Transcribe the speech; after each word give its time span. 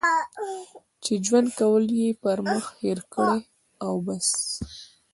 چې 1.03 1.13
ژوند 1.25 1.49
کول 1.59 1.85
یې 2.01 2.09
پر 2.23 2.37
مخ 2.49 2.65
هېر 2.81 2.99
کړي 3.13 3.41
او 3.85 3.93
بس. 4.05 4.29